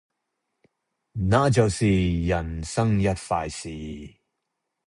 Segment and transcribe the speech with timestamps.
[1.11, 3.69] 那就是人生一快事